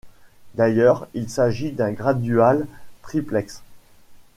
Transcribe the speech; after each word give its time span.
D'ailleurs, 0.55 1.07
il 1.13 1.29
s'agit 1.29 1.71
d'un 1.73 1.91
graduale 1.91 2.65
triplex. 3.03 3.61